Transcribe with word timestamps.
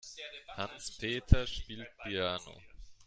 Hans-Peter 0.57 1.45
spielt 1.45 1.95
Piano. 2.01 2.59